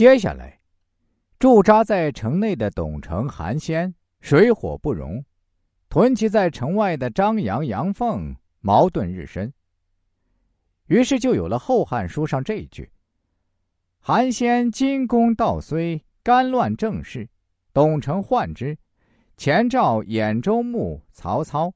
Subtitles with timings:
[0.00, 0.58] 接下来，
[1.38, 5.22] 驻扎在城内的董承、韩先水火不容，
[5.90, 9.52] 屯骑在城外的张扬、杨凤矛盾日深。
[10.86, 12.90] 于是就有了《后汉书》上这一句
[14.00, 17.28] ：“韩先金公道虽干乱政事，
[17.74, 18.74] 董承患之。
[19.36, 21.70] 前赵兖州牧曹操，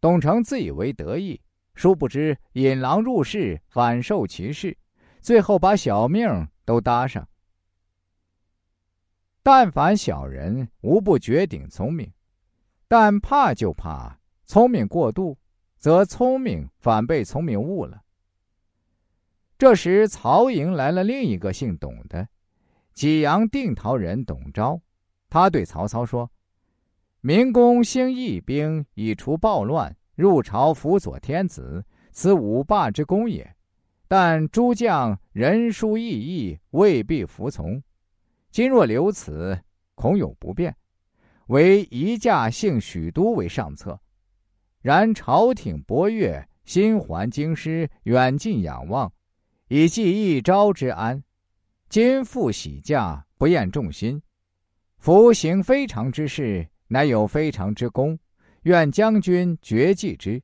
[0.00, 1.38] 董承自以为得意，
[1.74, 4.74] 殊不知引狼入室，反受其事，
[5.20, 6.26] 最后把小命
[6.66, 7.26] 都搭上。
[9.42, 12.12] 但凡小人，无不绝顶聪明，
[12.86, 15.38] 但怕就怕聪明过度，
[15.78, 18.02] 则聪明反被聪明误了。”
[19.56, 22.28] 这时，曹营来了另一个姓董的，
[22.92, 24.82] 济阳定陶人董昭。
[25.30, 26.30] 他对曹操说
[27.22, 33.55] ：“明公兴义兵以除暴乱，入朝辅佐天子，此五霸之功也。
[34.08, 37.82] 但诸将人疏义义，未必服从。
[38.50, 39.60] 今若留此，
[39.94, 40.76] 恐有不便。
[41.48, 44.00] 唯一驾幸许都为上策。
[44.80, 49.12] 然朝廷博越，心怀京师，远近仰望。”
[49.68, 51.24] 以济一朝之安，
[51.88, 54.22] 今复喜驾，不厌众心。
[54.98, 58.16] 夫行非常之事，乃有非常之功，
[58.62, 60.40] 愿将军决计之。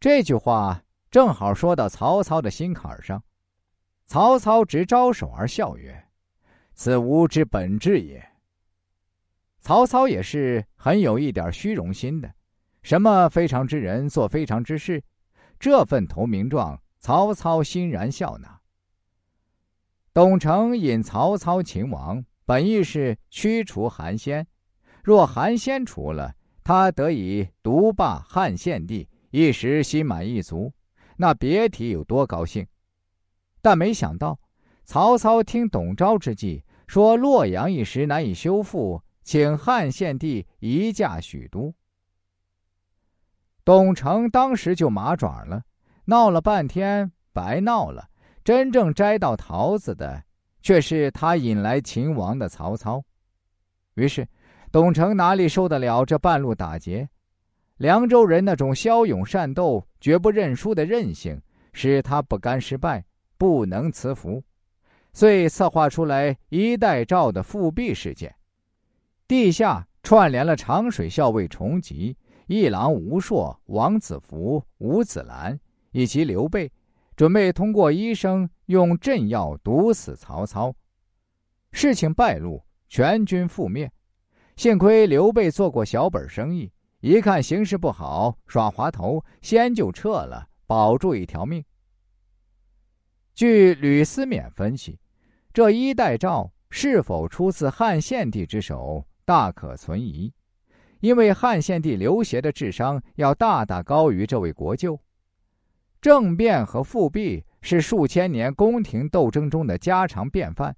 [0.00, 0.83] 这句话
[1.14, 3.22] 正好说到曹操的心坎上。
[4.04, 6.08] 曹操直招手而笑曰
[6.74, 8.20] ：“此吾之本志也。”
[9.62, 12.34] 曹操也是很有一点虚荣心的，
[12.82, 15.00] 什么非常之人做非常之事，
[15.56, 16.82] 这份投名状。
[16.98, 18.60] 曹操欣然笑纳。
[20.12, 24.44] 董承引曹操秦王，本意是驱除韩先，
[25.04, 26.34] 若韩先除了，
[26.64, 30.72] 他得以独霸汉献帝，一时心满意足，
[31.16, 32.66] 那别提有多高兴。
[33.62, 34.38] 但没想到，
[34.84, 41.74] 曹操听董昭之计，说洛阳一时难以修复，请汉献帝移驾许都。
[43.64, 45.62] 董承当时就麻爪了。
[46.06, 48.10] 闹了半天，白闹了。
[48.44, 50.22] 真正摘到桃子的，
[50.60, 53.02] 却是他引来秦王的曹操。
[53.94, 54.28] 于是，
[54.70, 57.08] 董承哪里受得了这半路打劫？
[57.76, 61.40] 凉州人那种骁勇善斗、绝不认输的韧性，
[61.72, 63.04] 使他不甘失败，
[63.36, 64.42] 不能辞服，
[65.12, 68.34] 遂策划出来一代赵的复辟事件。
[69.26, 75.58] 地下串联了长水校尉重吉、一郎吴硕、王子服、吴子兰。
[75.94, 76.72] 以及刘备
[77.14, 80.74] 准备通过医生用镇药毒死曹操，
[81.70, 83.88] 事情败露，全军覆灭。
[84.56, 86.72] 幸亏刘备做过小本生意，
[87.04, 91.62] 一看形势不好，耍滑头，先就撤了，保住一条命。
[93.34, 94.98] 据吕思勉分析，
[95.52, 100.32] 这一代诏是否出自汉献帝之手，大可存疑，
[101.00, 104.98] 因为汉献帝刘协的智商要大大高于这位国舅。
[106.00, 110.74] 政变和复辟是数千年宫廷斗争中的家常便饭，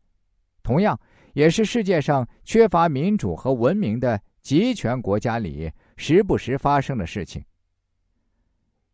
[0.64, 0.98] 同样
[1.34, 7.44] 也是世界上缺乏民主和文明的集权国家里时不时发生的事情。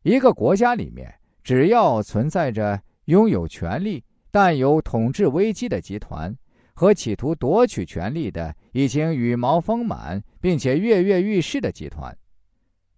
[0.03, 6.37] 一个国家里面，只要存在着拥有权力但有统治危机的集团，
[6.75, 12.17] 和企图夺取权力的已经羽毛丰满并且跃跃欲试的集团。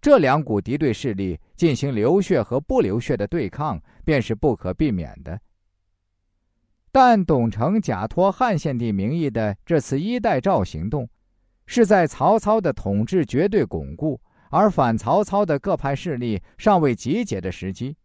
[0.01, 5.39] 这两股敌对势力进行流血和不流血的对抗，便是不可避免的。
[6.91, 11.09] 但董承假托汉献帝名义的这次一代诏行动，
[11.65, 17.95] 是在曹操的统治绝对巩固，而反曹操的各派势力尚未集结的时机，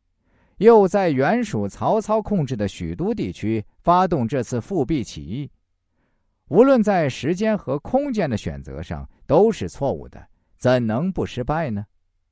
[0.59, 5.51] 又在原属曹操控制的许都地区发动这次复辟起义，
[6.49, 10.27] 无论在时间和空间的选择上都是错误的，
[10.59, 11.85] 怎能不失败呢？